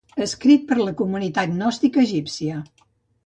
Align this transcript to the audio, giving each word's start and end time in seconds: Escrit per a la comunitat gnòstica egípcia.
Escrit 0.25 0.63
per 0.69 0.77
a 0.77 0.87
la 0.87 0.93
comunitat 1.01 1.53
gnòstica 1.59 2.03
egípcia. 2.07 2.57